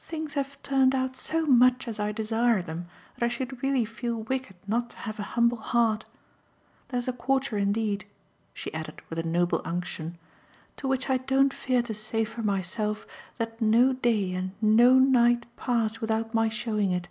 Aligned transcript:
"Things 0.00 0.32
have 0.32 0.62
turned 0.62 0.94
out 0.94 1.14
so 1.14 1.44
much 1.44 1.86
as 1.86 2.00
I 2.00 2.10
desire 2.10 2.62
them 2.62 2.88
that 3.14 3.26
I 3.26 3.28
should 3.28 3.62
really 3.62 3.84
feel 3.84 4.16
wicked 4.22 4.56
not 4.66 4.88
to 4.88 4.96
have 4.96 5.18
a 5.18 5.22
humble 5.36 5.58
heart. 5.58 6.06
There's 6.88 7.06
a 7.06 7.12
quarter 7.12 7.58
indeed," 7.58 8.06
she 8.54 8.72
added 8.72 9.02
with 9.10 9.18
a 9.18 9.22
noble 9.24 9.60
unction, 9.66 10.16
"to 10.78 10.88
which 10.88 11.10
I 11.10 11.18
don't 11.18 11.52
fear 11.52 11.82
to 11.82 11.92
say 11.92 12.24
for 12.24 12.40
myself 12.42 13.06
that 13.36 13.60
no 13.60 13.92
day 13.92 14.32
and 14.32 14.52
no 14.62 14.94
night 14.98 15.44
pass 15.58 16.00
without 16.00 16.32
my 16.32 16.48
showing 16.48 16.90
it. 16.90 17.08